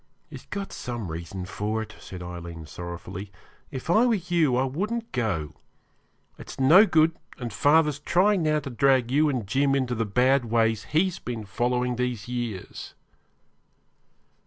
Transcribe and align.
'He's 0.31 0.47
got 0.47 0.73
some 0.73 1.11
reason 1.11 1.45
for 1.45 1.79
it,' 1.83 1.93
said 1.99 2.23
Aileen 2.23 2.65
sorrowfully. 2.65 3.31
'If 3.69 3.87
I 3.87 4.07
were 4.07 4.15
you 4.15 4.57
I 4.57 4.63
wouldn't 4.63 5.11
go. 5.11 5.53
It's 6.39 6.59
no 6.59 6.87
good, 6.87 7.15
and 7.37 7.53
father's 7.53 7.99
trying 7.99 8.41
now 8.41 8.59
to 8.61 8.71
drag 8.71 9.11
you 9.11 9.29
and 9.29 9.45
Jim 9.45 9.75
into 9.75 9.93
the 9.93 10.05
bad 10.05 10.45
ways 10.45 10.85
he's 10.85 11.19
been 11.19 11.45
following 11.45 11.97
these 11.97 12.27
years.' 12.27 12.95